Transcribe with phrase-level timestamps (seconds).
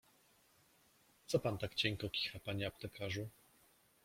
[1.27, 3.29] —Co pan tak cienko kicha, panie aptekarzu?